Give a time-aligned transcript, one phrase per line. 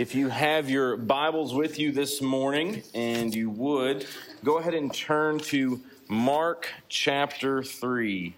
[0.00, 4.06] If you have your Bibles with you this morning, and you would,
[4.42, 8.34] go ahead and turn to Mark chapter 3.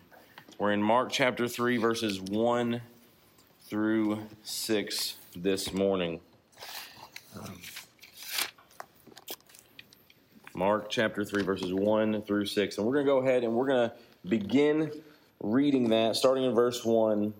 [0.58, 2.80] We're in Mark chapter 3, verses 1
[3.68, 6.18] through 6 this morning.
[10.54, 12.76] Mark chapter 3, verses 1 through 6.
[12.76, 13.94] And we're going to go ahead and we're going to
[14.28, 14.90] begin
[15.40, 17.32] reading that, starting in verse 1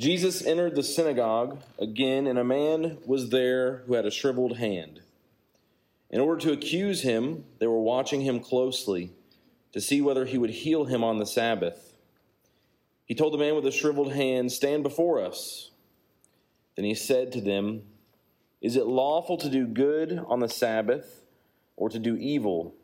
[0.00, 5.02] Jesus entered the synagogue again, and a man was there who had a shriveled hand.
[6.08, 9.12] In order to accuse him, they were watching him closely
[9.72, 11.92] to see whether he would heal him on the Sabbath.
[13.04, 15.70] He told the man with the shriveled hand, Stand before us.
[16.76, 17.82] Then he said to them,
[18.62, 21.26] Is it lawful to do good on the Sabbath
[21.76, 22.74] or to do evil,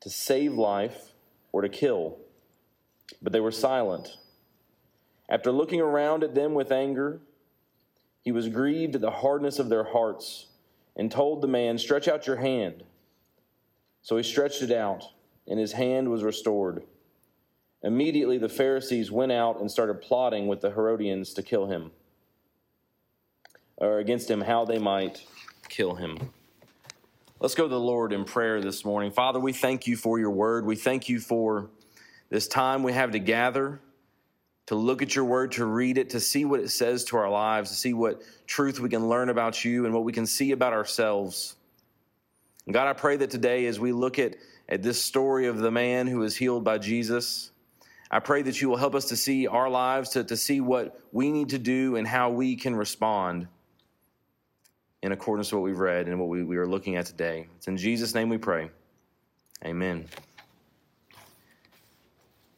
[0.00, 1.12] to save life
[1.52, 2.16] or to kill?
[3.20, 4.16] But they were silent.
[5.28, 7.20] After looking around at them with anger,
[8.22, 10.46] he was grieved at the hardness of their hearts
[10.96, 12.84] and told the man, Stretch out your hand.
[14.02, 15.04] So he stretched it out,
[15.48, 16.84] and his hand was restored.
[17.82, 21.90] Immediately the Pharisees went out and started plotting with the Herodians to kill him,
[23.76, 25.24] or against him, how they might
[25.68, 26.30] kill him.
[27.38, 29.10] Let's go to the Lord in prayer this morning.
[29.10, 30.64] Father, we thank you for your word.
[30.64, 31.68] We thank you for
[32.30, 33.80] this time we have to gather
[34.66, 37.30] to look at your word, to read it, to see what it says to our
[37.30, 40.52] lives, to see what truth we can learn about you and what we can see
[40.52, 41.56] about ourselves.
[42.66, 44.36] And God, I pray that today, as we look at,
[44.68, 47.52] at this story of the man who was healed by Jesus,
[48.10, 51.00] I pray that you will help us to see our lives, to, to see what
[51.12, 53.46] we need to do and how we can respond
[55.02, 57.46] in accordance to what we've read and what we, we are looking at today.
[57.56, 58.70] It's in Jesus' name we pray.
[59.64, 60.06] Amen.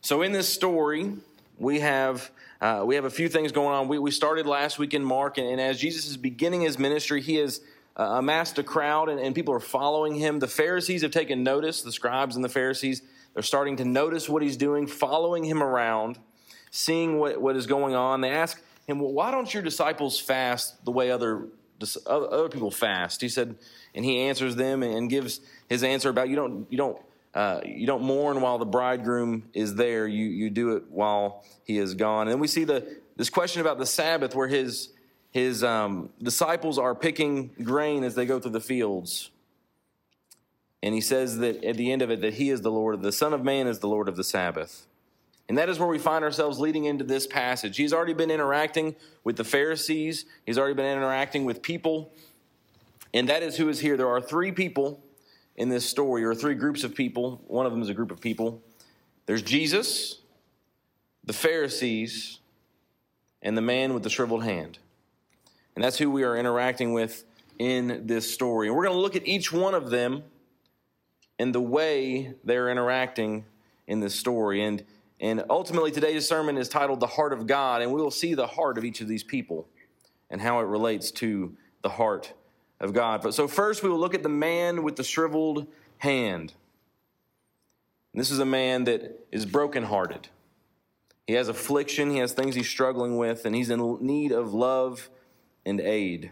[0.00, 1.12] So, in this story,
[1.58, 3.88] we have uh, we have a few things going on.
[3.88, 7.20] We, we started last week in Mark, and, and as Jesus is beginning his ministry,
[7.20, 7.60] he has
[7.96, 10.38] uh, amassed a crowd, and, and people are following him.
[10.38, 11.82] The Pharisees have taken notice.
[11.82, 13.02] The scribes and the Pharisees
[13.34, 16.18] they're starting to notice what he's doing, following him around,
[16.70, 18.20] seeing what, what is going on.
[18.20, 21.46] They ask him, "Well, why don't your disciples fast the way other
[22.06, 23.56] other people fast?" He said,
[23.94, 26.98] and he answers them and gives his answer about you don't you don't
[27.38, 30.08] uh, you don't mourn while the bridegroom is there.
[30.08, 32.26] You, you do it while he is gone.
[32.26, 34.88] And we see the, this question about the Sabbath where his,
[35.30, 39.30] his um, disciples are picking grain as they go through the fields.
[40.82, 43.12] And he says that at the end of it, that he is the Lord, the
[43.12, 44.88] Son of Man is the Lord of the Sabbath.
[45.48, 47.76] And that is where we find ourselves leading into this passage.
[47.76, 52.12] He's already been interacting with the Pharisees, he's already been interacting with people.
[53.14, 53.96] And that is who is here.
[53.96, 55.04] There are three people
[55.58, 57.42] in this story are three groups of people.
[57.48, 58.62] One of them is a group of people.
[59.26, 60.20] There's Jesus,
[61.24, 62.38] the Pharisees,
[63.42, 64.78] and the man with the shriveled hand.
[65.74, 67.24] And that's who we are interacting with
[67.58, 68.68] in this story.
[68.68, 70.22] And we're going to look at each one of them
[71.40, 73.44] and the way they're interacting
[73.88, 74.62] in this story.
[74.62, 74.84] And,
[75.20, 78.46] and ultimately, today's sermon is titled The Heart of God, and we will see the
[78.46, 79.68] heart of each of these people
[80.30, 82.32] and how it relates to the heart
[82.80, 83.22] of God.
[83.22, 85.66] But so first we will look at the man with the shriveled
[85.98, 86.52] hand.
[88.12, 90.28] And this is a man that is brokenhearted.
[91.26, 95.10] He has affliction, he has things he's struggling with, and he's in need of love
[95.66, 96.30] and aid.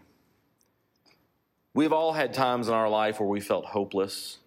[1.74, 4.38] We've all had times in our life where we felt hopeless.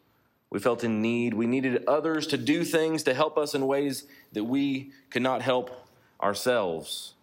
[0.49, 1.35] We felt in need.
[1.35, 5.43] We needed others to do things to help us in ways that we could not
[5.43, 5.87] help
[6.19, 7.13] ourselves.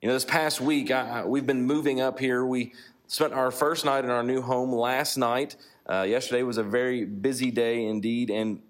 [0.00, 2.46] You know, this past week, I, we've been moving up here.
[2.46, 2.74] We
[3.12, 5.56] spent our first night in our new home last night.
[5.86, 8.62] Uh, yesterday was a very busy day indeed, and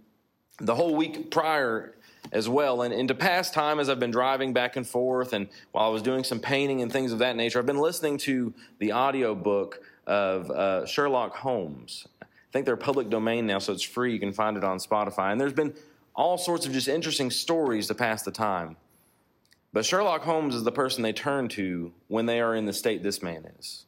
[0.59, 1.95] the whole week prior
[2.33, 2.83] as well.
[2.83, 5.93] And, and to pass time as I've been driving back and forth, and while I
[5.93, 9.37] was doing some painting and things of that nature, I've been listening to the audio
[9.37, 12.09] book of uh, Sherlock Holmes.
[12.21, 14.13] I think they're public domain now, so it's free.
[14.13, 15.31] You can find it on Spotify.
[15.31, 15.73] And there's been
[16.17, 18.77] all sorts of just interesting stories to pass the time.
[19.73, 23.05] But Sherlock Holmes is the person they turn to when they are in the state
[23.05, 23.87] this man is.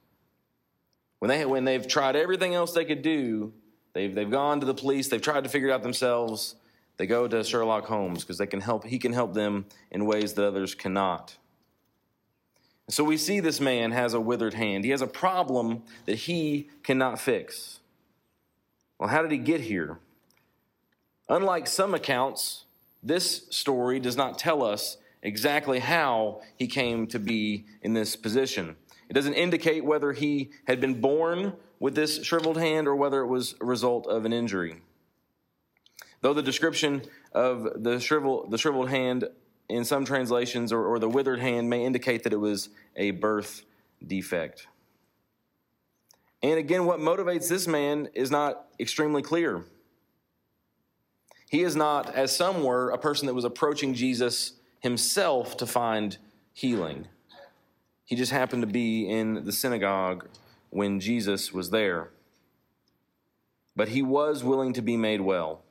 [1.25, 3.55] When, they, when they've tried everything else they could do,
[3.95, 6.55] they've, they've gone to the police, they've tried to figure it out themselves,
[6.99, 10.35] they go to Sherlock Holmes because they can help, he can help them in ways
[10.35, 11.39] that others cannot.
[12.91, 14.85] So we see this man has a withered hand.
[14.85, 17.81] He has a problem that he cannot fix.
[18.99, 20.01] Well, how did he get here?
[21.31, 22.67] Unlike some accounts,
[23.03, 28.77] this story does not tell us exactly how he came to be in this position.
[29.09, 33.27] It doesn't indicate whether he had been born with this shriveled hand or whether it
[33.27, 34.83] was a result of an injury.
[36.23, 37.03] Though the description
[37.33, 39.29] of the, shrivel, the shriveled hand
[39.69, 43.65] in some translations or, or the withered hand may indicate that it was a birth
[44.07, 44.67] defect.
[46.43, 49.65] And again, what motivates this man is not extremely clear.
[51.51, 56.19] He is not, as some were, a person that was approaching Jesus himself to find
[56.53, 57.09] healing.
[58.05, 60.29] He just happened to be in the synagogue
[60.71, 62.11] when Jesus was there.
[63.77, 65.63] But he was willing to be made well.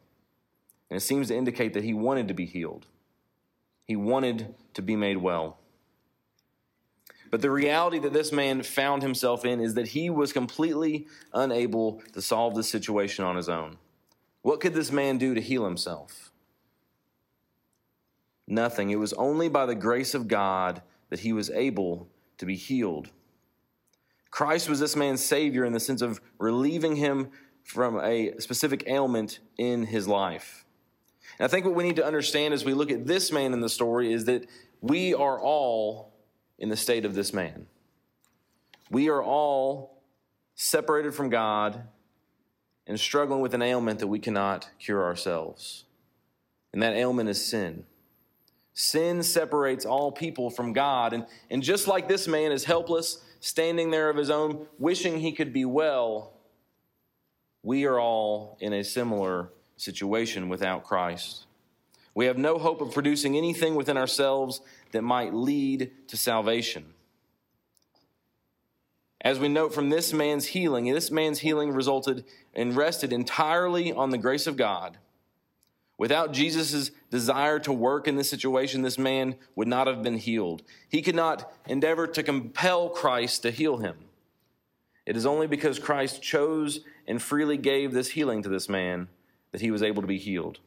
[0.90, 2.88] And it seems to indicate that he wanted to be healed.
[3.86, 5.58] He wanted to be made well.
[7.30, 12.02] But the reality that this man found himself in is that he was completely unable
[12.14, 13.78] to solve the situation on his own.
[14.44, 16.32] What could this man do to heal himself?
[18.48, 18.92] Nothing.
[18.92, 22.08] It was only by the grace of God that he was able
[22.44, 23.10] to be healed.
[24.30, 27.30] Christ was this man's Savior in the sense of relieving him
[27.64, 30.66] from a specific ailment in his life.
[31.40, 33.62] And I think what we need to understand as we look at this man in
[33.62, 34.48] the story is that
[34.82, 36.14] we are all
[36.60, 37.68] in the state of this man.
[38.90, 40.02] We are all
[40.56, 41.84] separated from God
[42.86, 45.86] and struggling with an ailment that we cannot cure ourselves.
[46.74, 47.86] And that ailment is sin.
[48.74, 51.14] Sin separates all people from God.
[51.14, 55.32] And, and just like this man is helpless, standing there of his own, wishing he
[55.32, 56.34] could be well,
[57.62, 61.46] we are all in a similar situation without Christ.
[62.16, 64.62] We have no hope of producing anything within ourselves
[64.92, 66.94] that might lead to salvation.
[69.22, 74.10] As we note from this man's healing, this man's healing resulted and rested entirely on
[74.10, 74.98] the grace of God.
[76.04, 80.62] Without Jesus' desire to work in this situation, this man would not have been healed.
[80.90, 83.96] He could not endeavor to compel Christ to heal him.
[85.06, 89.08] It is only because Christ chose and freely gave this healing to this man
[89.54, 90.60] that he was able to be healed.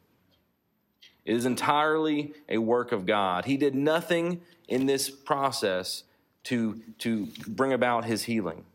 [1.23, 3.45] It is entirely a work of God.
[3.45, 6.01] He did nothing in this process
[6.45, 8.65] to, to bring about his healing.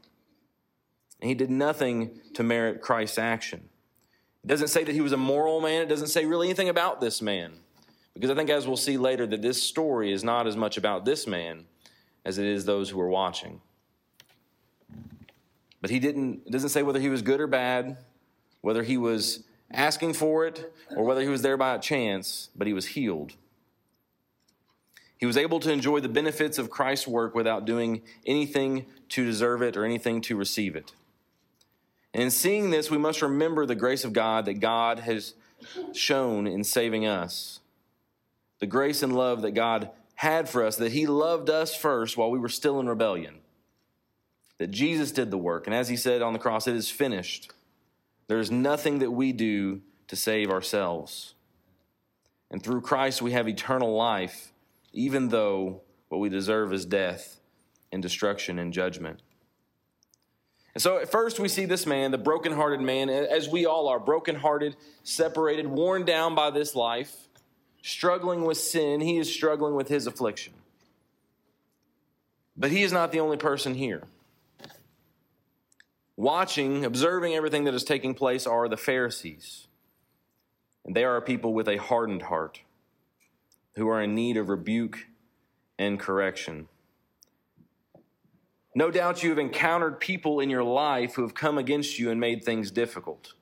[1.20, 3.69] And he did nothing to merit Christ's action.
[4.44, 5.83] It doesn't say that he was a moral man.
[5.83, 7.53] It doesn't say really anything about this man.
[8.15, 11.05] Because I think, as we'll see later, that this story is not as much about
[11.05, 11.65] this man
[12.25, 13.61] as it is those who are watching.
[15.81, 17.97] But he didn't, it doesn't say whether he was good or bad,
[18.61, 22.67] whether he was asking for it or whether he was there by a chance, but
[22.67, 23.33] he was healed.
[25.17, 29.62] He was able to enjoy the benefits of Christ's work without doing anything to deserve
[29.62, 30.93] it or anything to receive it.
[32.14, 35.35] And in seeing this, we must remember the grace of God that God has
[35.93, 37.61] shown in saving us.
[38.59, 42.31] The grace and love that God had for us, that He loved us first while
[42.31, 43.37] we were still in rebellion.
[44.59, 45.67] That Jesus did the work.
[45.67, 47.50] And as He said on the cross, it is finished.
[48.29, 51.35] There is nothing that we do to save ourselves.
[52.50, 54.53] And through Christ, we have eternal life,
[54.93, 57.41] even though what we deserve is death
[57.91, 59.20] and destruction and judgment.
[60.75, 64.01] And so at first we see this man, the brokenhearted man, as we all are,
[64.01, 67.29] brokenhearted, separated, worn down by this life,
[67.83, 69.01] struggling with sin.
[69.01, 70.55] He is struggling with his affliction.
[72.57, 74.05] But he is not the only person here.
[76.17, 79.67] Watching, observing everything that is taking place are the Pharisees.
[80.85, 82.61] And they are people with a hardened heart
[83.77, 85.07] who are in need of rebuke
[85.79, 86.69] and correction.
[88.75, 92.19] No doubt you have encountered people in your life who have come against you and
[92.19, 93.35] made things difficult.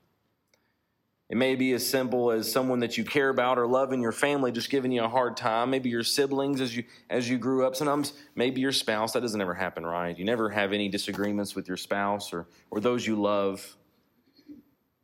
[1.29, 4.11] It may be as simple as someone that you care about or love in your
[4.11, 5.71] family just giving you a hard time.
[5.71, 7.77] Maybe your siblings as you as you grew up.
[7.77, 9.13] Sometimes maybe your spouse.
[9.13, 10.19] That doesn't ever happen, right?
[10.19, 13.77] You never have any disagreements with your spouse or or those you love.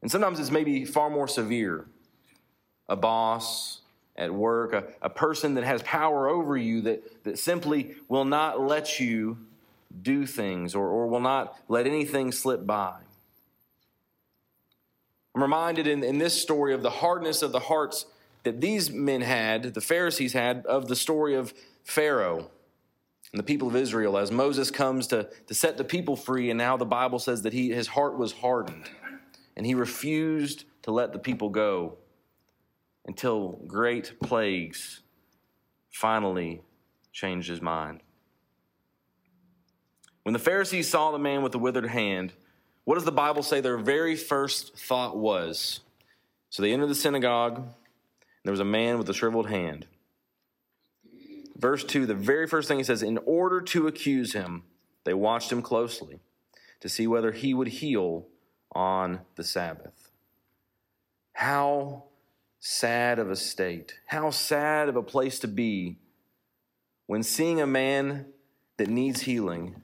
[0.02, 1.86] And sometimes it's maybe far more severe.
[2.88, 3.82] A boss
[4.16, 8.60] at work, a, a person that has power over you that, that simply will not
[8.60, 9.38] let you
[10.02, 12.96] do things or, or will not let anything slip by.
[15.34, 18.06] I'm reminded in, in this story of the hardness of the hearts
[18.44, 21.52] that these men had, the Pharisees had, of the story of
[21.84, 22.50] Pharaoh
[23.32, 26.56] and the people of Israel as Moses comes to, to set the people free, and
[26.56, 28.88] now the Bible says that he, his heart was hardened
[29.56, 31.96] and he refused to let the people go
[33.06, 35.00] until great plagues
[35.90, 36.62] finally
[37.12, 38.00] changed his mind.
[40.26, 42.32] When the Pharisees saw the man with the withered hand,
[42.82, 45.82] what does the Bible say their very first thought was?
[46.50, 47.74] So they entered the synagogue, and
[48.42, 49.86] there was a man with a shriveled hand.
[51.56, 54.64] Verse 2, the very first thing he says, in order to accuse him,
[55.04, 56.18] they watched him closely
[56.80, 58.26] to see whether he would heal
[58.72, 60.10] on the Sabbath.
[61.34, 62.02] How
[62.58, 65.98] sad of a state, how sad of a place to be
[67.06, 68.26] when seeing a man
[68.76, 69.76] that needs healing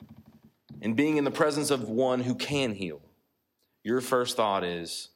[0.81, 3.01] and being in the presence of one who can heal,
[3.85, 5.09] your first thought is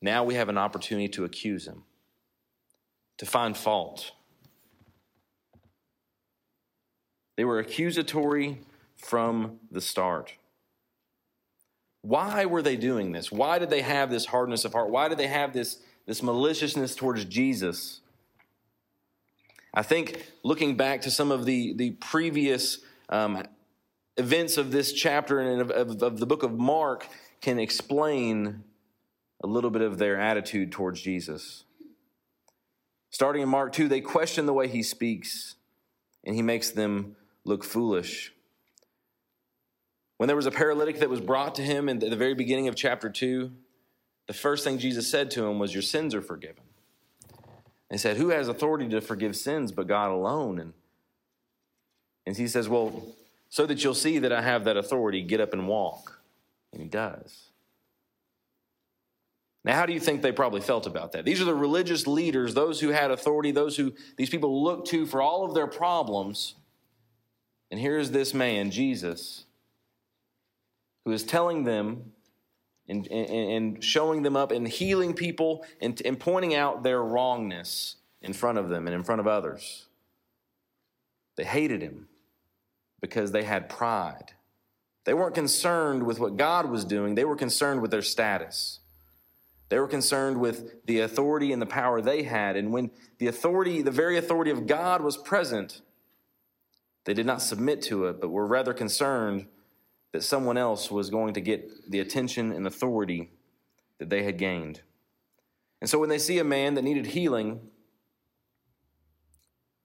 [0.00, 1.84] now we have an opportunity to accuse him,
[3.18, 4.12] to find fault.
[7.36, 8.60] They were accusatory
[8.96, 10.34] from the start.
[12.02, 13.30] Why were they doing this?
[13.30, 14.90] Why did they have this hardness of heart?
[14.90, 18.00] Why did they have this, this maliciousness towards Jesus?
[19.72, 23.44] I think looking back to some of the, the previous um,
[24.16, 27.08] events of this chapter and of, of, of the book of Mark
[27.40, 28.64] can explain
[29.42, 31.64] a little bit of their attitude towards Jesus.
[33.10, 35.56] Starting in Mark 2, they question the way he speaks,
[36.24, 38.32] and he makes them look foolish.
[40.16, 42.76] When there was a paralytic that was brought to him in the very beginning of
[42.76, 43.50] chapter 2,
[44.28, 46.62] the first thing Jesus said to him was, Your sins are forgiven.
[47.90, 50.58] He said, Who has authority to forgive sins but God alone?
[50.58, 50.72] And,
[52.24, 53.04] and he says, Well,
[53.52, 56.22] so that you'll see that I have that authority, get up and walk.
[56.72, 57.50] And he does.
[59.62, 61.26] Now, how do you think they probably felt about that?
[61.26, 65.04] These are the religious leaders, those who had authority, those who these people looked to
[65.04, 66.54] for all of their problems.
[67.70, 69.44] And here's this man, Jesus,
[71.04, 72.12] who is telling them
[72.88, 77.96] and, and, and, showing them up and healing people and, and pointing out their wrongness
[78.22, 79.88] in front of them and in front of others.
[81.36, 82.08] They hated him
[83.02, 84.32] because they had pride.
[85.04, 88.78] They weren't concerned with what God was doing, they were concerned with their status.
[89.68, 92.56] They were concerned with the authority and the power they had.
[92.56, 95.80] And when the authority, the very authority of God was present,
[97.04, 99.46] they did not submit to it, but were rather concerned
[100.12, 103.30] that someone else was going to get the attention and authority
[103.98, 104.82] that they had gained.
[105.80, 107.60] And so when they see a man that needed healing,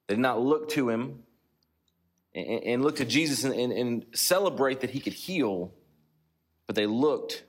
[0.08, 1.24] they did not look to him
[2.38, 5.74] and, and look to Jesus and, and, and celebrate that he could heal,
[6.65, 7.44] but they looked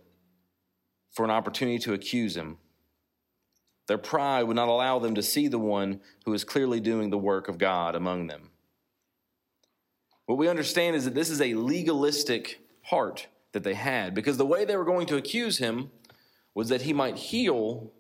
[1.11, 2.59] for an opportunity to accuse him.
[3.87, 7.19] Their pride would not allow them to see the one who is clearly doing the
[7.19, 8.51] work of God among them.
[10.27, 14.47] What we understand is that this is a legalistic heart that they had because the
[14.47, 15.91] way they were going to accuse him
[16.55, 17.91] was that he might heal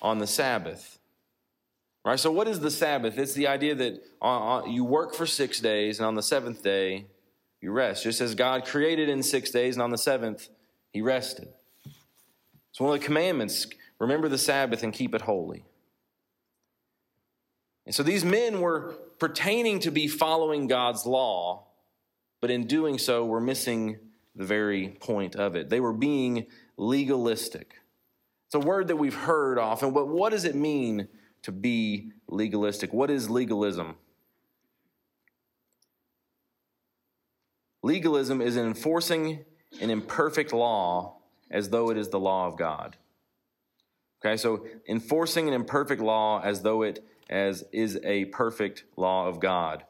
[0.00, 0.98] on the Sabbath.
[2.04, 2.18] Right?
[2.18, 3.18] So, what is the Sabbath?
[3.18, 6.62] It's the idea that uh, uh, you work for six days, and on the seventh
[6.62, 7.06] day,
[7.60, 8.04] you rest.
[8.04, 10.48] Just as God created in six days, and on the seventh,
[10.92, 11.48] he rested.
[12.70, 13.66] It's one of the commandments
[13.98, 15.64] remember the Sabbath and keep it holy.
[17.84, 21.66] And so these men were pertaining to be following God's law,
[22.40, 23.98] but in doing so, were missing
[24.36, 25.68] the very point of it.
[25.68, 27.74] They were being legalistic.
[28.46, 31.08] It's a word that we've heard often, but what does it mean
[31.48, 32.92] to be legalistic?
[32.92, 33.94] What is legalism?
[37.82, 39.46] Legalism is enforcing
[39.80, 41.16] an imperfect law
[41.50, 42.98] as though it is the law of God.
[44.20, 49.40] Okay, so enforcing an imperfect law as though it as is a perfect law of
[49.40, 49.84] God.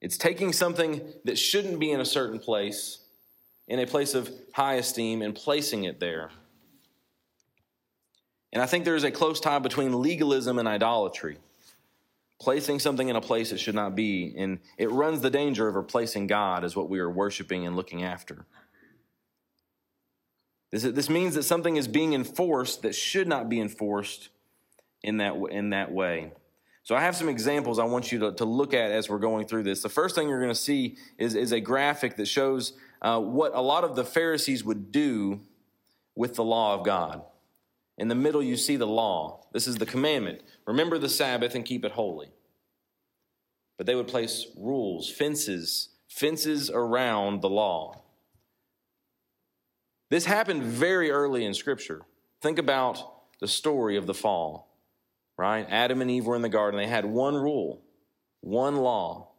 [0.00, 3.04] It's taking something that shouldn't be in a certain place,
[3.68, 6.32] in a place of high esteem, and placing it there.
[8.52, 11.38] And I think there is a close tie between legalism and idolatry.
[12.38, 15.76] Placing something in a place it should not be, and it runs the danger of
[15.76, 18.44] replacing God as what we are worshiping and looking after.
[20.72, 24.30] This, this means that something is being enforced that should not be enforced
[25.02, 26.32] in that, in that way.
[26.82, 29.46] So I have some examples I want you to, to look at as we're going
[29.46, 29.82] through this.
[29.82, 33.54] The first thing you're going to see is, is a graphic that shows uh, what
[33.54, 35.40] a lot of the Pharisees would do
[36.16, 37.22] with the law of God.
[37.98, 39.46] In the middle, you see the law.
[39.52, 40.42] This is the commandment.
[40.66, 42.30] Remember the Sabbath and keep it holy.
[43.76, 48.02] But they would place rules, fences, fences around the law.
[50.10, 52.02] This happened very early in Scripture.
[52.40, 54.72] Think about the story of the fall
[55.36, 55.66] right?
[55.68, 56.78] Adam and Eve were in the garden.
[56.78, 57.82] They had one rule,
[58.40, 59.30] one law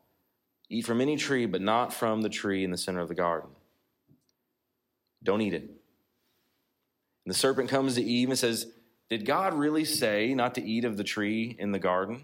[0.69, 3.49] eat from any tree, but not from the tree in the center of the garden.
[5.23, 5.69] Don't eat it.
[7.25, 8.67] And the serpent comes to Eve and says,
[9.09, 12.23] Did God really say not to eat of the tree in the garden?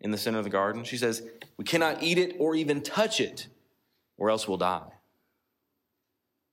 [0.00, 0.84] In the center of the garden?
[0.84, 1.22] She says,
[1.56, 3.48] We cannot eat it or even touch it,
[4.16, 4.92] or else we'll die.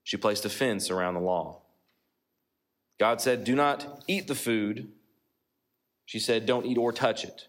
[0.03, 1.61] She placed a fence around the law.
[2.99, 4.89] God said, Do not eat the food
[6.05, 7.47] she said, Don't eat or touch it.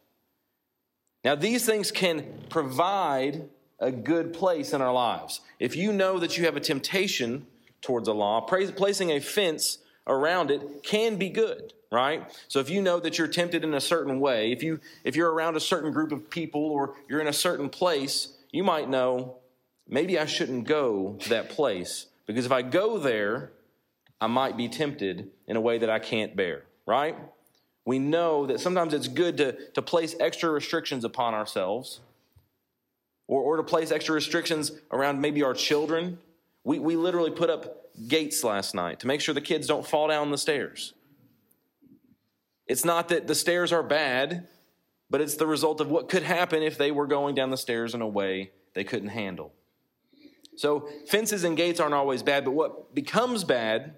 [1.24, 5.40] Now, these things can provide a good place in our lives.
[5.58, 7.46] If you know that you have a temptation
[7.86, 12.82] towards a law, placing a fence around it can be good right so if you
[12.82, 15.92] know that you're tempted in a certain way if you if you're around a certain
[15.92, 19.36] group of people or you're in a certain place you might know
[19.88, 23.52] maybe I shouldn't go to that place because if I go there,
[24.20, 27.16] I might be tempted in a way that I can't bear, right?
[27.84, 32.00] We know that sometimes it's good to, to place extra restrictions upon ourselves
[33.28, 36.18] or, or to place extra restrictions around maybe our children.
[36.66, 40.08] We, we literally put up gates last night to make sure the kids don't fall
[40.08, 40.94] down the stairs.
[42.66, 44.48] It's not that the stairs are bad,
[45.08, 47.94] but it's the result of what could happen if they were going down the stairs
[47.94, 49.52] in a way they couldn't handle.
[50.56, 53.94] So, fences and gates aren't always bad, but what becomes bad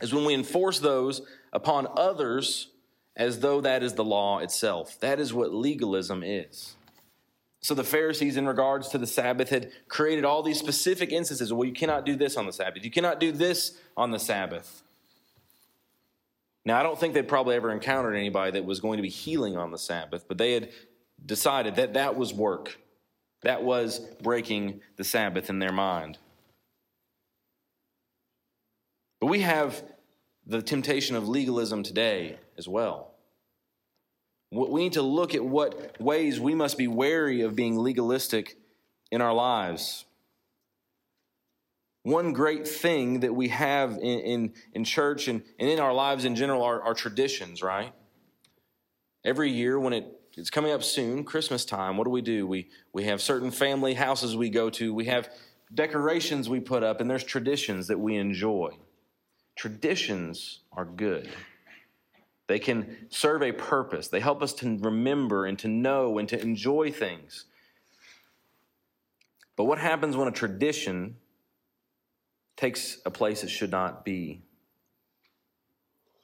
[0.00, 2.70] is when we enforce those upon others
[3.14, 4.98] as though that is the law itself.
[4.98, 6.74] That is what legalism is.
[7.62, 11.52] So the Pharisees, in regards to the Sabbath, had created all these specific instances.
[11.52, 12.84] Well, you cannot do this on the Sabbath.
[12.84, 14.82] You cannot do this on the Sabbath.
[16.64, 19.56] Now, I don't think they'd probably ever encountered anybody that was going to be healing
[19.56, 20.70] on the Sabbath, but they had
[21.24, 22.78] decided that that was work.
[23.42, 26.18] That was breaking the Sabbath in their mind.
[29.20, 29.82] But we have
[30.46, 33.09] the temptation of legalism today as well.
[34.50, 38.56] We need to look at what ways we must be wary of being legalistic
[39.12, 40.04] in our lives.
[42.02, 46.24] One great thing that we have in, in, in church and, and in our lives
[46.24, 47.92] in general are, are traditions, right?
[49.24, 52.46] Every year when it, it's coming up soon, Christmas time, what do we do?
[52.46, 55.28] We, we have certain family houses we go to, we have
[55.72, 58.70] decorations we put up, and there's traditions that we enjoy.
[59.56, 61.28] Traditions are good.
[62.50, 64.08] They can serve a purpose.
[64.08, 67.44] They help us to remember and to know and to enjoy things.
[69.54, 71.14] But what happens when a tradition
[72.56, 74.42] takes a place it should not be?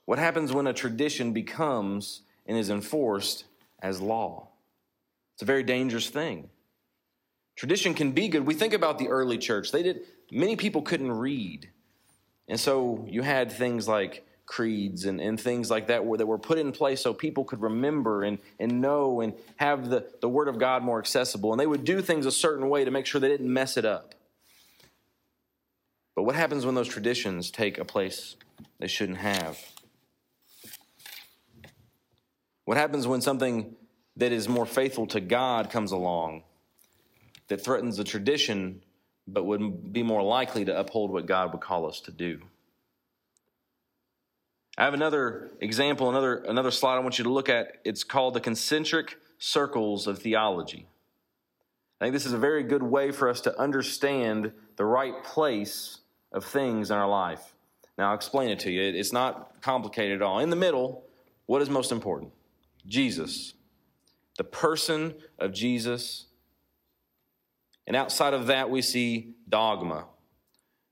[0.04, 3.44] What happens when a tradition becomes and is enforced
[3.78, 4.48] as law?
[5.34, 6.50] It's a very dangerous thing.
[7.54, 8.44] Tradition can be good.
[8.44, 9.70] We think about the early church.
[9.70, 10.00] They did
[10.32, 11.70] many people couldn't read.
[12.48, 16.38] And so you had things like creeds and, and things like that were, that were
[16.38, 20.48] put in place so people could remember and, and know and have the, the Word
[20.48, 21.52] of God more accessible.
[21.52, 23.84] And they would do things a certain way to make sure they didn't mess it
[23.84, 24.14] up.
[26.14, 28.36] But what happens when those traditions take a place
[28.78, 29.58] they shouldn't have?
[32.64, 33.76] What happens when something
[34.16, 36.42] that is more faithful to God comes along
[37.48, 38.82] that threatens the tradition
[39.28, 42.40] but would be more likely to uphold what God would call us to do?
[44.78, 47.78] I have another example, another, another slide I want you to look at.
[47.84, 50.86] It's called the concentric circles of theology.
[52.00, 56.00] I think this is a very good way for us to understand the right place
[56.30, 57.54] of things in our life.
[57.96, 58.82] Now, I'll explain it to you.
[58.82, 60.40] It's not complicated at all.
[60.40, 61.04] In the middle,
[61.46, 62.32] what is most important?
[62.86, 63.54] Jesus,
[64.36, 66.26] the person of Jesus.
[67.86, 70.06] And outside of that, we see dogma.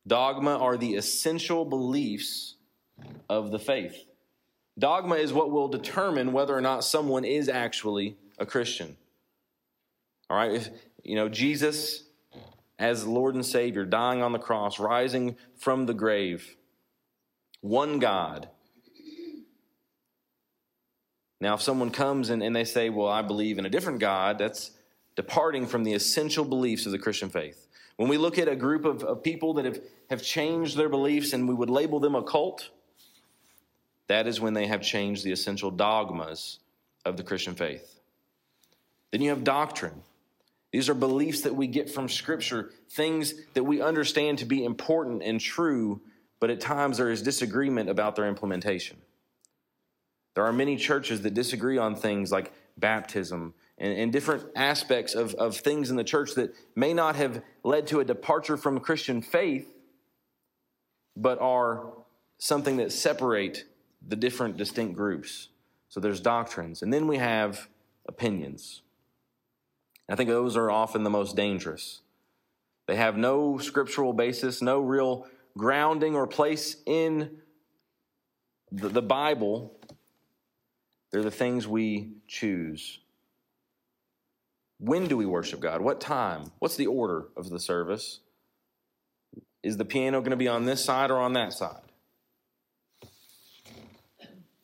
[0.07, 2.54] Dogma are the essential beliefs
[3.29, 4.05] of the faith.
[4.79, 8.97] Dogma is what will determine whether or not someone is actually a Christian.
[10.29, 10.71] All right, if,
[11.03, 12.05] you know, Jesus
[12.79, 16.57] as Lord and Savior, dying on the cross, rising from the grave,
[17.61, 18.49] one God.
[21.41, 24.39] Now, if someone comes and, and they say, Well, I believe in a different God,
[24.39, 24.73] that's
[25.15, 27.69] departing from the essential beliefs of the Christian faith.
[27.97, 31.33] When we look at a group of, of people that have, have changed their beliefs
[31.33, 32.71] and we would label them a cult,
[34.09, 36.59] that is when they have changed the essential dogmas
[37.05, 38.01] of the Christian faith.
[39.11, 40.03] Then you have doctrine.
[40.73, 45.23] These are beliefs that we get from Scripture, things that we understand to be important
[45.23, 46.01] and true,
[46.41, 48.97] but at times there is disagreement about their implementation.
[50.35, 55.35] There are many churches that disagree on things like baptism and, and, different aspects of,
[55.35, 59.23] of things in the church that may not have led to a departure from Christian
[59.23, 59.73] faith,
[61.17, 61.93] but are
[62.39, 63.65] something that separate
[64.07, 65.49] the different distinct groups.
[65.89, 67.69] So there's doctrines, and then we have
[68.07, 68.83] opinions.
[70.09, 72.01] I think those are often the most dangerous.
[72.87, 77.39] They have no scriptural basis, no real grounding or place in
[78.71, 79.73] the, the Bible.
[81.11, 82.99] They're the things we choose.
[84.79, 85.81] When do we worship God?
[85.81, 86.51] What time?
[86.59, 88.21] What's the order of the service?
[89.63, 91.81] Is the piano going to be on this side or on that side?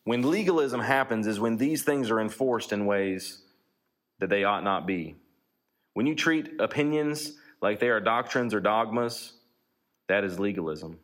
[0.04, 3.42] When legalism happens is when these things are enforced in ways
[4.18, 5.16] that they ought not be.
[5.94, 9.32] When you treat opinions like they are doctrines or dogmas,
[10.08, 10.98] that is legalism.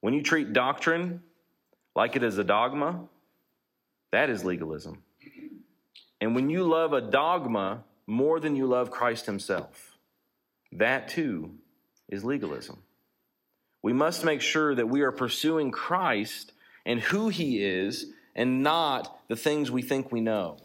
[0.00, 1.22] When you treat doctrine
[1.94, 3.00] like it is a dogma,
[4.12, 5.02] that is legalism.
[6.20, 9.98] And when you love a dogma more than you love Christ Himself,
[10.72, 11.52] that too
[12.08, 12.82] is legalism.
[13.82, 16.52] We must make sure that we are pursuing Christ
[16.84, 20.58] and who he is and not the things we think we know.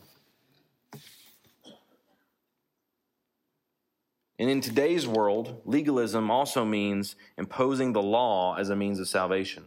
[4.38, 9.66] And in today's world, legalism also means imposing the law as a means of salvation.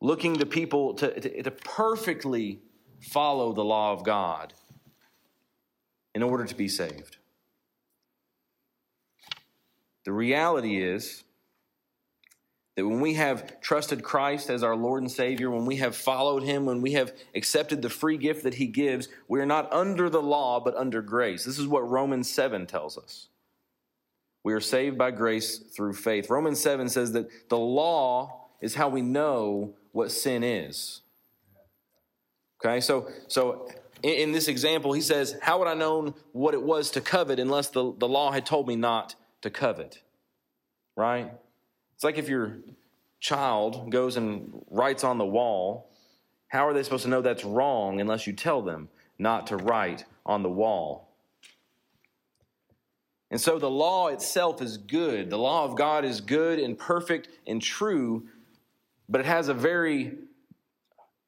[0.00, 2.60] Looking to people to, to, to perfectly
[3.00, 4.52] follow the law of God
[6.14, 7.18] in order to be saved.
[10.04, 11.22] The reality is
[12.80, 16.42] that when we have trusted Christ as our Lord and Savior, when we have followed
[16.42, 20.08] Him, when we have accepted the free gift that He gives, we are not under
[20.08, 21.44] the law, but under grace.
[21.44, 23.28] This is what Romans 7 tells us.
[24.42, 26.30] We are saved by grace through faith.
[26.30, 31.02] Romans 7 says that the law is how we know what sin is.
[32.64, 33.68] Okay, so, so
[34.02, 37.68] in, this example, he says, How would I known what it was to covet unless
[37.68, 40.00] the, the law had told me not to covet?
[40.96, 41.30] Right?
[42.00, 42.56] It's like if your
[43.18, 45.90] child goes and writes on the wall,
[46.48, 50.06] how are they supposed to know that's wrong unless you tell them not to write
[50.24, 51.10] on the wall?
[53.30, 55.28] And so the law itself is good.
[55.28, 58.26] The law of God is good and perfect and true,
[59.06, 60.14] but it has a very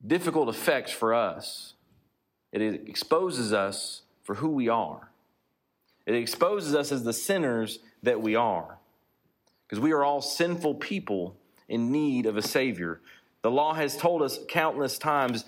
[0.07, 1.75] difficult effect for us.
[2.51, 5.11] It exposes us for who we are.
[6.07, 8.79] It exposes us as the sinners that we are.
[9.73, 11.35] Because we are all sinful people
[11.67, 13.01] in need of a Savior.
[13.41, 15.47] The law has told us countless times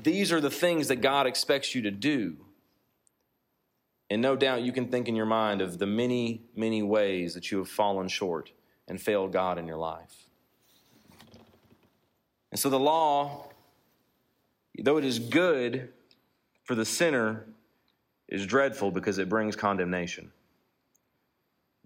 [0.00, 2.36] these are the things that God expects you to do.
[4.08, 7.50] And no doubt you can think in your mind of the many, many ways that
[7.50, 8.52] you have fallen short
[8.86, 10.28] and failed God in your life.
[12.52, 13.48] And so the law,
[14.78, 15.92] though it is good
[16.62, 17.44] for the sinner,
[18.28, 20.30] is dreadful because it brings condemnation.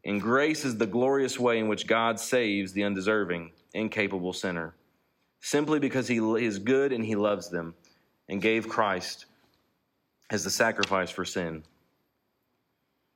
[0.04, 4.74] And grace is the glorious way in which God saves the undeserving, incapable sinner,
[5.40, 7.74] simply because He is good and He loves them
[8.28, 9.26] and gave Christ
[10.30, 11.64] as the sacrifice for sin.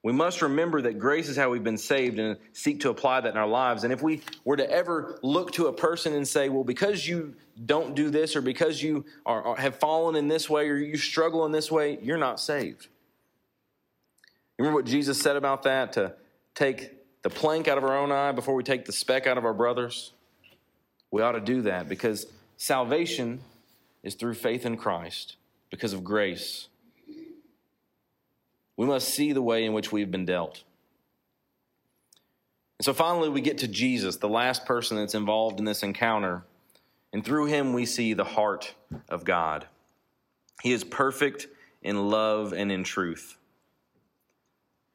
[0.03, 3.31] We must remember that grace is how we've been saved and seek to apply that
[3.31, 3.85] in our lives.
[3.85, 7.37] And if we were to ever look to a person and say, well, because you
[7.67, 11.47] don't do this or because you are, have fallen in this way or you struggle
[11.47, 12.89] in this way, you're not saved.
[14.59, 15.93] Remember what Jesus said about that?
[15.93, 16.15] To
[16.55, 19.45] take the plank out of our own eye before we take the speck out of
[19.45, 20.13] our brother's?
[21.11, 23.41] We ought to do that because salvation
[24.03, 25.37] is through faith in Christ
[25.71, 26.69] because of grace.
[28.77, 30.65] We must see the way in which we've been dealt.
[32.79, 36.43] And so finally, we get to Jesus, the last person that's involved in this encounter.
[37.13, 38.75] And through him, we see the heart
[39.09, 39.67] of God.
[40.63, 41.47] He is perfect
[41.83, 43.37] in love and in truth.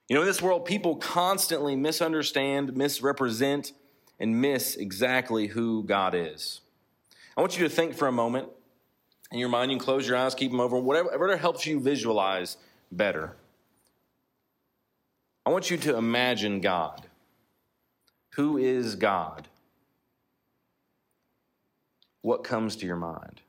[0.08, 3.74] You know, in this world, people constantly misunderstand, misrepresent,
[4.20, 6.62] and miss exactly who God is.
[7.36, 8.50] I want you to think for a moment
[9.32, 9.72] in your mind.
[9.72, 12.58] You can close your eyes, keep them over, whatever, whatever helps you visualize
[12.92, 13.36] better.
[15.46, 17.06] I want you to imagine God.
[18.36, 19.48] Who is God?
[22.22, 23.42] What comes to your mind?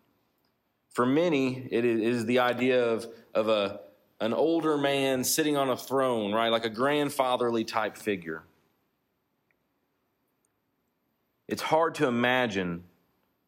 [0.90, 3.80] For many, it is the idea of, of a,
[4.20, 6.48] an older man sitting on a throne, right?
[6.48, 8.42] Like a grandfatherly type figure.
[11.46, 12.84] It's hard to imagine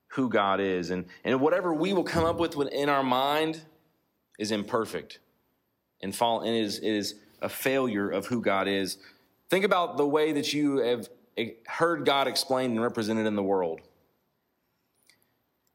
[0.09, 0.91] who God is.
[0.91, 3.61] And, and whatever we will come up with in our mind
[4.39, 5.19] is imperfect
[6.01, 8.99] and, fall, and is, is a failure of who God is.
[9.51, 11.09] Think about the way that you have
[11.67, 13.81] heard God explained and represented in the world.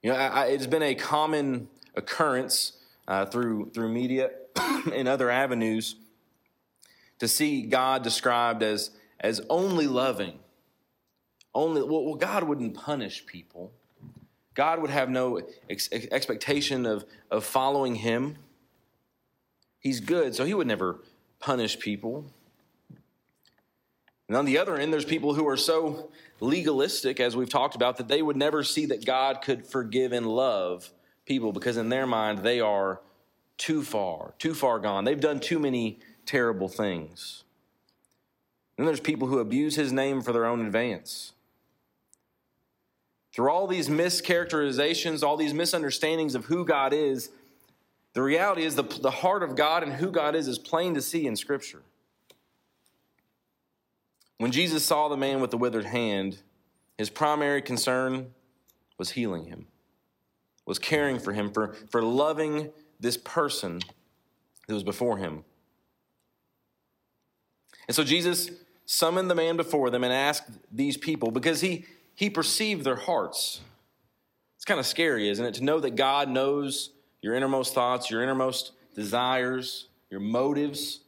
[0.02, 2.74] You know, I, it's been a common occurrence
[3.08, 4.30] uh, through through media
[4.94, 5.96] and other avenues
[7.20, 10.40] to see God described as as only loving.
[11.54, 13.72] Only well God wouldn't punish people.
[14.54, 18.38] God would have no ex- expectation of of following Him.
[19.80, 21.00] He's good, so He would never
[21.40, 22.26] punish people.
[24.28, 27.98] And on the other end, there's people who are so legalistic, as we've talked about,
[27.98, 30.92] that they would never see that God could forgive and love
[31.26, 33.02] people because in their mind they are
[33.58, 35.04] too far, too far gone.
[35.04, 37.44] They've done too many terrible things.
[38.78, 41.34] And there's people who abuse his name for their own advance.
[43.34, 47.30] Through all these mischaracterizations, all these misunderstandings of who God is,
[48.14, 51.02] the reality is the, the heart of God and who God is is plain to
[51.02, 51.82] see in Scripture.
[54.38, 56.38] When Jesus saw the man with the withered hand,
[56.98, 58.34] his primary concern
[58.98, 59.68] was healing him,
[60.66, 62.72] was caring for him, for, for loving
[63.06, 63.80] this person
[64.68, 65.46] that was before him.
[67.88, 68.50] And so Jesus
[68.86, 73.62] summoned the man before them and asked these people because he, he perceived their hearts.
[74.56, 76.90] It's kind of scary, isn't it, to know that God knows
[77.22, 81.02] your innermost thoughts, your innermost desires, your motives.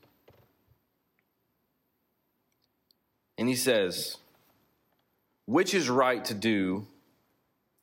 [3.39, 4.17] And he says,
[5.47, 6.85] Which is right to do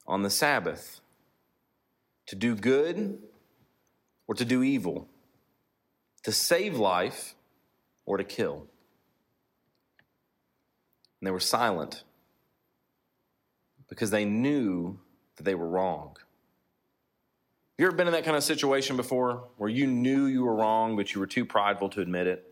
[0.07, 1.01] on the Sabbath?
[2.29, 3.19] To do good
[4.27, 5.09] or to do evil?
[6.25, 7.35] To save life
[8.07, 8.67] or to kill?
[11.21, 12.05] And they were silent
[13.89, 14.99] because they knew
[15.37, 16.17] that they were wrong.
[16.17, 20.55] Have you ever been in that kind of situation before where you knew you were
[20.55, 22.51] wrong, but you were too prideful to admit it?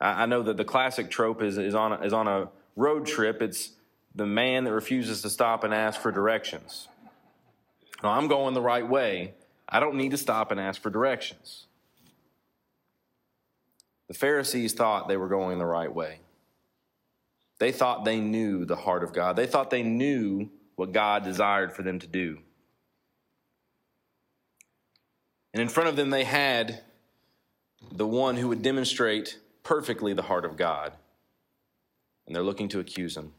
[0.00, 3.42] I know that the classic trope is, is, on, a, is on a road trip.
[3.42, 3.72] It's
[4.14, 6.86] the man that refuses to stop and ask for directions.
[8.02, 9.34] Well, I'm going the right way.
[9.68, 11.66] I don't need to stop and ask for directions.
[14.08, 16.20] The Pharisees thought they were going the right way.
[17.58, 19.36] They thought they knew the heart of God.
[19.36, 22.38] They thought they knew what God desired for them to do.
[25.52, 26.82] And in front of them, they had
[27.92, 30.92] the one who would demonstrate perfectly the heart of God.
[32.26, 33.32] And they're looking to accuse him.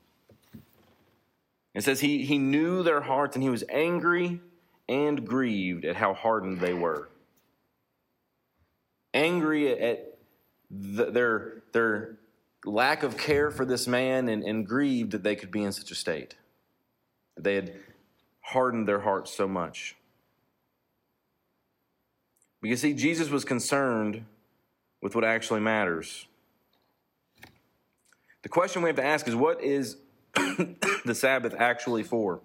[1.73, 4.41] It says he, he knew their hearts and he was angry
[4.89, 7.09] and grieved at how hardened they were.
[9.13, 10.17] Angry at
[10.69, 12.17] the, their, their
[12.65, 15.91] lack of care for this man and, and grieved that they could be in such
[15.91, 16.35] a state.
[17.37, 17.75] They had
[18.41, 19.95] hardened their hearts so much.
[22.61, 24.25] Because, see, Jesus was concerned
[25.01, 26.25] with what actually matters.
[28.41, 29.97] The question we have to ask is what is
[30.33, 32.41] the Sabbath actually for?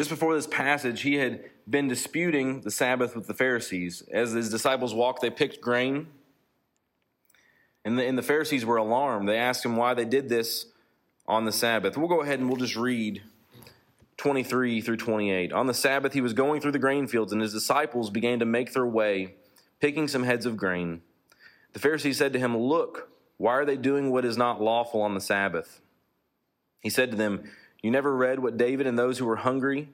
[0.00, 4.02] Just before this passage, he had been disputing the Sabbath with the Pharisees.
[4.10, 6.06] As his disciples walked, they picked grain.
[7.84, 9.28] And the, and the Pharisees were alarmed.
[9.28, 10.64] They asked him why they did this
[11.28, 11.98] on the Sabbath.
[11.98, 13.20] We'll go ahead and we'll just read
[14.16, 15.52] 23 through 28.
[15.52, 18.46] On the Sabbath, he was going through the grain fields, and his disciples began to
[18.46, 19.34] make their way,
[19.80, 21.02] picking some heads of grain.
[21.74, 25.12] The Pharisees said to him, Look, why are they doing what is not lawful on
[25.12, 25.82] the Sabbath?
[26.80, 27.50] He said to them,
[27.82, 29.88] You never read what David and those who were hungry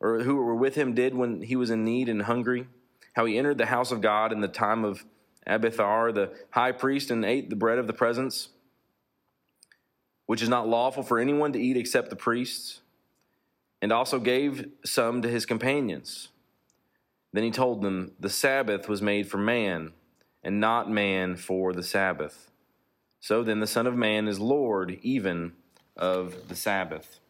[0.00, 2.66] or who were with him did when he was in need and hungry?
[3.14, 5.04] How he entered the house of God in the time of
[5.46, 8.48] Abiathar, the high priest, and ate the bread of the presence,
[10.26, 12.80] which is not lawful for anyone to eat except the priests
[13.80, 16.28] and also gave some to his companions.
[17.32, 19.92] Then he told them, The Sabbath was made for man,
[20.42, 22.50] and not man for the Sabbath.
[23.20, 25.52] So then the Son of Man is Lord even
[25.96, 27.20] of the Sabbath.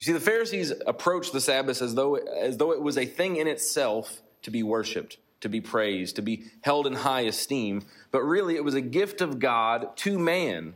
[0.00, 3.36] You see, the Pharisees approached the Sabbath as though, as though it was a thing
[3.36, 7.82] in itself to be worshiped, to be praised, to be held in high esteem,
[8.12, 10.74] but really it was a gift of God to man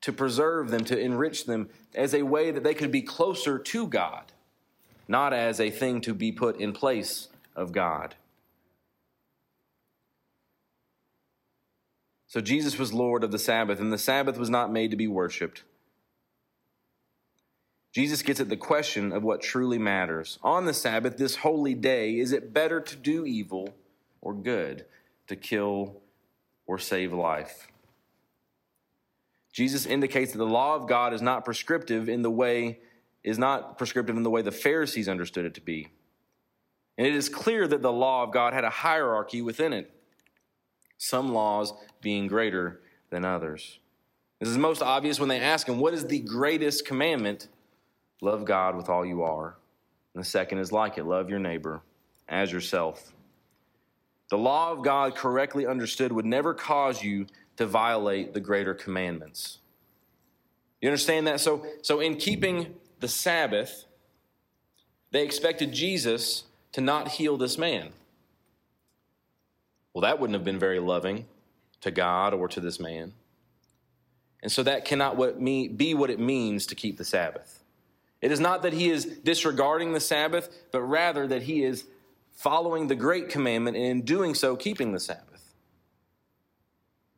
[0.00, 3.86] to preserve them, to enrich them as a way that they could be closer to
[3.86, 4.32] God,
[5.08, 8.14] not as a thing to be put in place of God.
[12.28, 15.08] So Jesus was Lord of the Sabbath, and the Sabbath was not made to be
[15.08, 15.62] worshiped.
[17.96, 20.38] Jesus gets at the question of what truly matters.
[20.42, 23.70] On the Sabbath, this holy day, is it better to do evil
[24.20, 24.84] or good,
[25.28, 26.02] to kill
[26.66, 27.68] or save life?
[29.50, 32.80] Jesus indicates that the law of God is not prescriptive in the way
[33.24, 35.88] is not prescriptive in the way the Pharisees understood it to be.
[36.98, 39.90] And it is clear that the law of God had a hierarchy within it,
[40.98, 43.78] some laws being greater than others.
[44.38, 47.48] This is most obvious when they ask him, What is the greatest commandment?
[48.20, 49.56] Love God with all you are.
[50.14, 51.82] And the second is like it love your neighbor
[52.28, 53.12] as yourself.
[54.28, 57.26] The law of God, correctly understood, would never cause you
[57.56, 59.58] to violate the greater commandments.
[60.80, 61.40] You understand that?
[61.40, 63.84] So, so in keeping the Sabbath,
[65.10, 67.90] they expected Jesus to not heal this man.
[69.94, 71.26] Well, that wouldn't have been very loving
[71.80, 73.14] to God or to this man.
[74.42, 77.55] And so that cannot what me, be what it means to keep the Sabbath.
[78.22, 81.84] It is not that he is disregarding the Sabbath, but rather that he is
[82.32, 85.54] following the great commandment and in doing so keeping the Sabbath.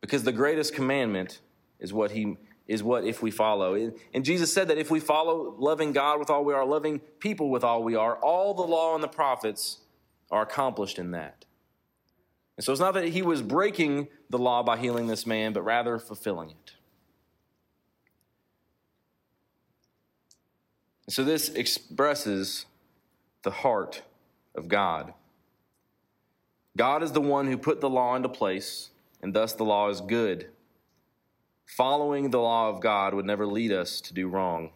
[0.01, 1.39] Because the greatest commandment
[1.79, 3.73] is what he is what if we follow.
[4.13, 7.49] And Jesus said that if we follow loving God with all we are, loving people
[7.49, 9.79] with all we are, all the law and the prophets
[10.29, 11.45] are accomplished in that.
[12.57, 15.63] And so it's not that he was breaking the law by healing this man, but
[15.63, 16.73] rather fulfilling it.
[21.09, 22.67] And so this expresses
[23.41, 24.03] the heart
[24.53, 25.15] of God.
[26.77, 30.01] God is the one who put the law into place, and thus the law is
[30.01, 30.51] good.
[31.65, 34.69] Following the law of God would never lead us to do wrong.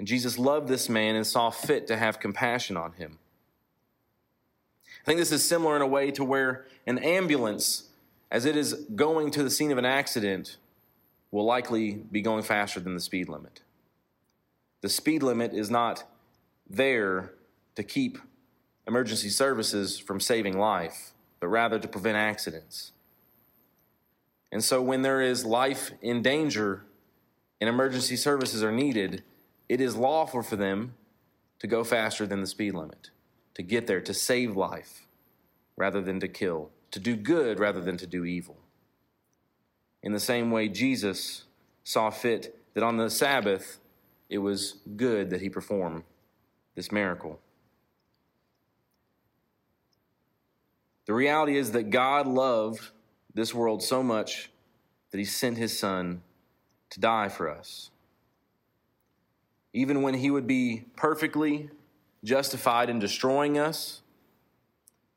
[0.00, 3.20] And Jesus loved this man and saw fit to have compassion on him.
[5.00, 7.84] I think this is similar in a way to where an ambulance,
[8.32, 10.56] as it is going to the scene of an accident,
[11.30, 13.60] will likely be going faster than the speed limit.
[14.80, 16.04] The speed limit is not
[16.68, 17.32] there
[17.74, 18.18] to keep
[18.86, 22.92] emergency services from saving life, but rather to prevent accidents.
[24.50, 26.84] And so, when there is life in danger
[27.60, 29.22] and emergency services are needed,
[29.68, 30.94] it is lawful for them
[31.58, 33.10] to go faster than the speed limit,
[33.54, 35.06] to get there, to save life
[35.76, 38.56] rather than to kill, to do good rather than to do evil.
[40.02, 41.44] In the same way, Jesus
[41.84, 43.78] saw fit that on the Sabbath
[44.28, 46.04] it was good that he perform
[46.74, 47.40] this miracle.
[51.06, 52.90] The reality is that God loved
[53.32, 54.50] this world so much
[55.10, 56.22] that he sent his son
[56.90, 57.90] to die for us.
[59.72, 61.70] Even when he would be perfectly
[62.24, 64.02] justified in destroying us,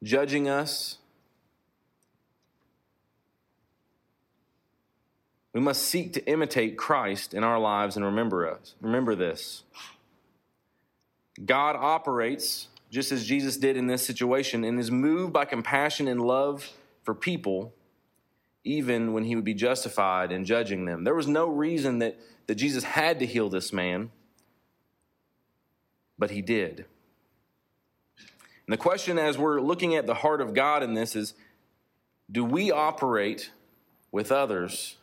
[0.03, 0.97] judging us,
[5.53, 8.75] we must seek to imitate Christ in our lives and remember us.
[8.81, 9.63] Remember this.
[11.45, 16.21] God operates just as Jesus did in this situation, and is moved by compassion and
[16.21, 16.69] love
[17.03, 17.73] for people,
[18.65, 21.05] even when he would be justified in judging them.
[21.05, 24.11] There was no reason that, that Jesus had to heal this man,
[26.19, 26.85] but he did.
[28.17, 31.33] And the question, as we're looking at the heart of God in this, is
[32.29, 33.51] do we operate
[34.11, 34.97] with others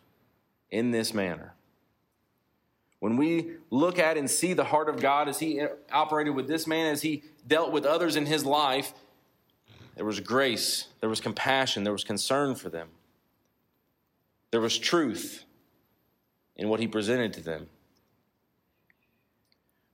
[0.71, 1.55] in this manner?
[3.01, 6.67] When we look at and see the heart of God as He operated with this
[6.67, 8.93] man, as He dealt with others in His life,
[9.95, 12.89] there was grace, there was compassion, there was concern for them.
[14.51, 15.45] There was truth
[16.57, 17.69] in what He presented to them.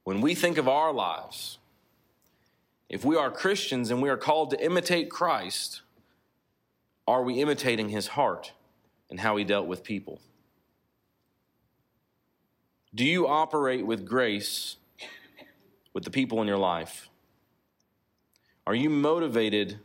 [0.04, 1.58] When we think of our lives,
[2.88, 5.82] if we are Christians and we are called to imitate Christ,
[7.06, 8.52] are we imitating His heart
[9.10, 10.20] and how He dealt with people?
[12.94, 14.76] Do you operate with grace
[15.92, 17.08] with the people in your life?
[18.66, 19.80] Are you motivated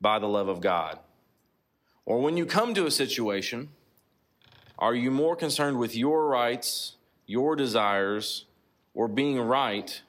[0.00, 0.98] by the love of God?
[2.06, 3.68] Or when you come to a situation,
[4.78, 8.46] are you more concerned with your rights, your desires,
[8.94, 10.00] or being right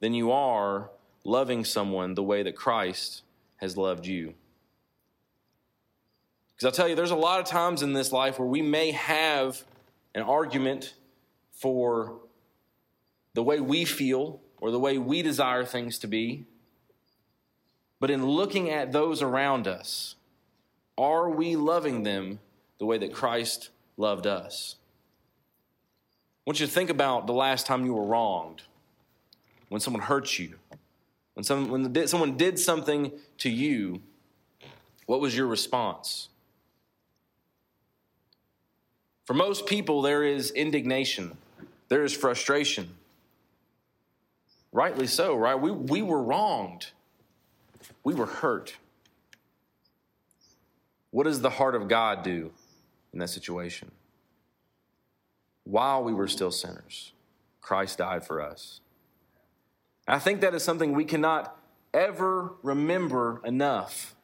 [0.00, 0.90] than you are
[1.22, 3.22] loving someone the way that Christ
[3.58, 4.34] has loved you?
[6.48, 8.90] Because I'll tell you, there's a lot of times in this life where we may
[8.90, 9.62] have
[10.16, 10.94] an argument
[11.58, 12.20] for
[13.34, 16.46] the way we feel or the way we desire things to be.
[18.00, 20.14] But in looking at those around us,
[20.96, 22.38] are we loving them
[22.78, 24.76] the way that Christ loved us?
[26.46, 28.62] I want you to think about the last time you were wronged,
[29.68, 30.54] when someone hurt you,
[31.34, 34.00] when someone, when someone did something to you.
[35.06, 36.28] What was your response?
[39.24, 41.36] For most people, there is indignation
[41.88, 42.94] there is frustration.
[44.72, 45.54] Rightly so, right?
[45.54, 46.88] We, we were wronged,
[48.04, 48.76] we were hurt.
[51.10, 52.50] What does the heart of God do
[53.12, 53.90] in that situation?
[55.64, 57.12] While we were still sinners,
[57.62, 58.80] Christ died for us.
[60.06, 61.58] I think that is something we cannot
[61.92, 64.14] ever remember enough.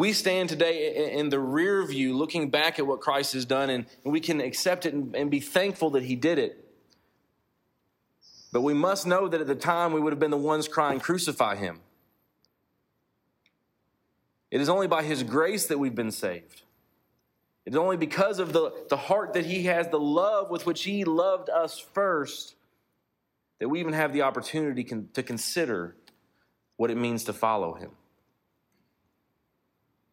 [0.00, 3.84] We stand today in the rear view looking back at what Christ has done, and
[4.02, 6.64] we can accept it and be thankful that He did it.
[8.50, 11.00] But we must know that at the time we would have been the ones crying,
[11.00, 11.80] Crucify Him.
[14.50, 16.62] It is only by His grace that we've been saved.
[17.66, 20.82] It is only because of the, the heart that He has, the love with which
[20.82, 22.54] He loved us first,
[23.58, 25.94] that we even have the opportunity to consider
[26.78, 27.90] what it means to follow Him.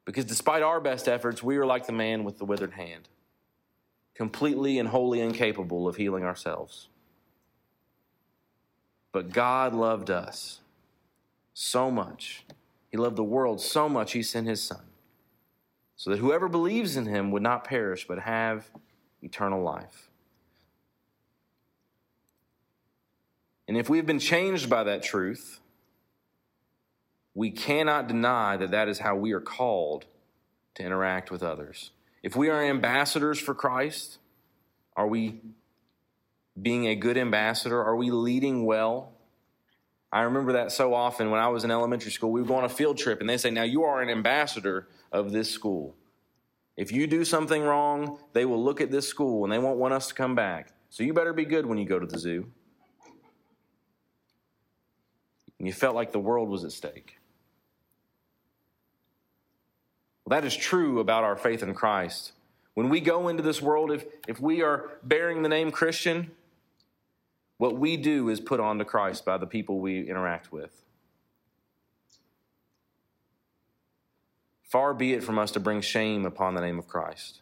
[0.08, 3.10] Because despite our best efforts, we are like the man with the withered hand,
[4.16, 6.88] completely and wholly incapable of healing ourselves.
[9.12, 10.62] But God loved us
[11.54, 12.46] so much.
[12.90, 14.86] He loved the world so much, He sent His Son,
[15.98, 18.72] so that whoever believes in Him would not perish, but have
[19.22, 20.10] eternal life.
[23.68, 25.60] And if we have been changed by that truth,
[27.38, 30.06] we cannot deny that that is how we are called
[30.74, 31.92] to interact with others.
[32.24, 34.18] If we are ambassadors for Christ,
[34.96, 35.42] are we
[36.60, 37.80] being a good ambassador?
[37.80, 39.14] Are we leading well?
[40.12, 42.32] I remember that so often when I was in elementary school.
[42.32, 44.88] We would go on a field trip, and they say, Now you are an ambassador
[45.12, 45.94] of this school.
[46.76, 49.94] If you do something wrong, they will look at this school and they won't want
[49.94, 50.74] us to come back.
[50.90, 52.52] So you better be good when you go to the zoo.
[55.60, 57.17] And you felt like the world was at stake.
[60.28, 62.34] Well, that is true about our faith in Christ.
[62.74, 66.32] When we go into this world, if, if we are bearing the name Christian,
[67.60, 70.84] what we do is put on to Christ by the people we interact with.
[74.64, 77.40] Far be it from us to bring shame upon the name of Christ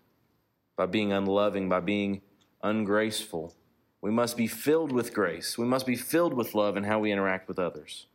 [0.75, 2.21] by being unloving, by being
[2.61, 3.55] ungraceful.
[3.99, 5.57] We must be filled with grace.
[5.57, 8.05] We must be filled with love in how we interact with others.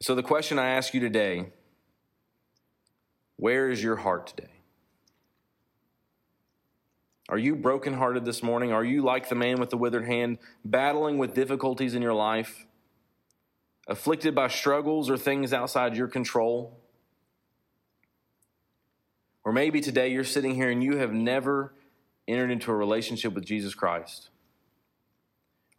[0.00, 1.46] So, the question I ask you today
[3.42, 4.48] where is your heart today?
[7.28, 8.72] Are you brokenhearted this morning?
[8.72, 12.66] Are you like the man with the withered hand, battling with difficulties in your life?
[13.86, 16.78] afflicted by struggles or things outside your control.
[19.44, 21.74] Or maybe today you're sitting here and you have never
[22.28, 24.30] entered into a relationship with Jesus Christ.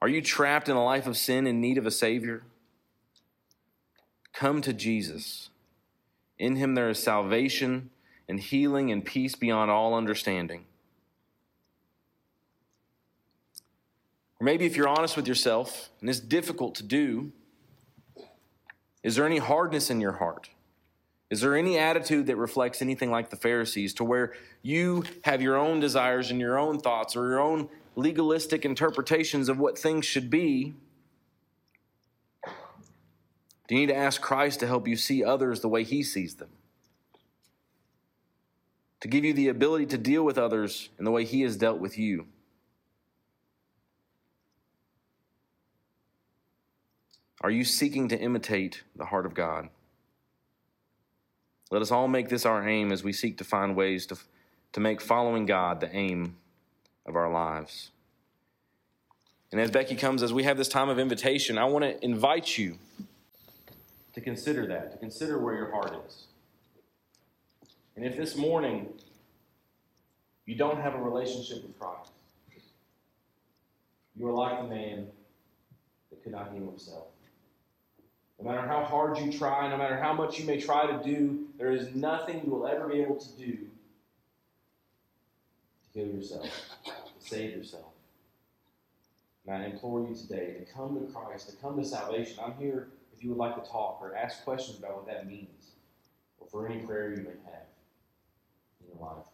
[0.02, 2.44] Are you trapped in a life of sin in need of a Savior?
[4.34, 5.50] Come to Jesus.
[6.44, 7.90] In Him there is salvation
[8.28, 10.66] and healing and peace beyond all understanding.
[14.42, 17.32] Or maybe if you're honest with yourself, and it's difficult to do,
[19.04, 20.50] is there any hardness in your heart?
[21.30, 25.56] Is there any attitude that reflects anything like the Pharisees to where you have your
[25.56, 30.30] own desires and your own thoughts or your own legalistic interpretations of what things should
[30.30, 30.74] be?
[33.68, 36.36] Do you need to ask Christ to help you see others the way He sees
[36.36, 36.50] them?
[39.02, 41.80] To give you the ability to deal with others in the way He has dealt
[41.80, 42.28] with you?
[47.42, 49.70] Are you seeking to imitate the heart of God?
[51.72, 54.18] Let us all make this our aim as we seek to find ways to,
[54.74, 56.38] to make following God the aim
[57.06, 57.92] of our lives.
[59.52, 62.58] And as Becky comes, as we have this time of invitation, I want to invite
[62.58, 62.78] you
[64.14, 66.26] to consider that, to consider where your heart is.
[67.96, 68.88] And if this morning
[70.46, 72.12] you don't have a relationship with Christ,
[74.16, 75.08] you are like the man
[76.10, 77.06] that could not heal himself.
[78.40, 81.48] No matter how hard you try, no matter how much you may try to do,
[81.58, 83.58] there is nothing you will ever be able to do
[85.94, 86.50] to heal yourself,
[86.86, 87.86] to save yourself.
[89.46, 92.40] And I implore you today to come to Christ, to come to salvation.
[92.44, 92.88] I'm here
[93.24, 95.72] you would like to talk or ask questions about what that means,
[96.40, 97.68] or for any prayer you may have
[98.82, 99.26] in your life.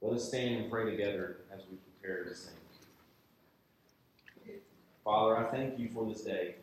[0.00, 2.54] Let us stand and pray together as we prepare to sing.
[5.04, 6.56] Father, I thank you for this day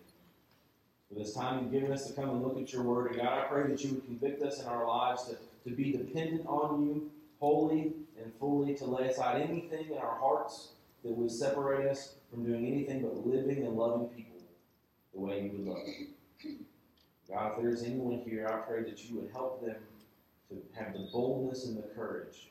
[1.08, 3.12] for this time you've given us to come and look at your word.
[3.12, 5.38] And God, I pray that you would convict us in our lives to,
[5.70, 10.70] to be dependent on you wholly and fully, to lay aside anything in our hearts
[11.04, 14.27] that would separate us from doing anything but living and loving people
[15.18, 16.66] the way you would love them.
[17.30, 19.76] God, if there's anyone here, I pray that you would help them
[20.50, 22.50] to have the boldness and the courage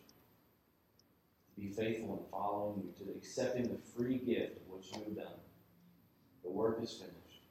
[1.55, 5.17] to be faithful in following you, to accepting the free gift of what you have
[5.17, 5.41] done.
[6.45, 7.43] The work is finished.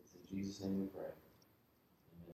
[0.00, 1.10] It's in Jesus' name we pray.